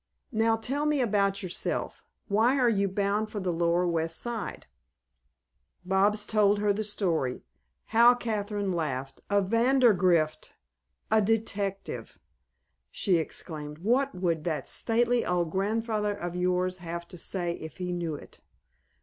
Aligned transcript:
Now 0.31 0.55
tell 0.57 0.87
me 0.87 0.99
about 0.99 1.43
yourself. 1.43 2.07
Why 2.27 2.57
are 2.57 2.67
you 2.67 2.89
bound 2.89 3.29
for 3.29 3.39
the 3.39 3.53
lower 3.53 3.85
West 3.87 4.19
Side?" 4.19 4.65
Bobs 5.85 6.25
told 6.25 6.57
her 6.57 6.73
story. 6.81 7.45
How 7.93 8.15
Kathryn 8.15 8.73
laughed. 8.73 9.21
"A 9.29 9.43
Vandergrift 9.43 10.53
a 11.11 11.21
detective!" 11.21 12.17
she 12.89 13.17
exclaimed. 13.19 13.77
"What 13.77 14.15
would 14.15 14.43
that 14.43 14.67
stately 14.67 15.23
old 15.23 15.51
grandfather 15.51 16.15
of 16.15 16.35
yours 16.35 16.79
have 16.79 17.07
to 17.09 17.17
say 17.19 17.51
if 17.59 17.77
he 17.77 17.91
knew 17.93 18.15
it?" 18.15 18.41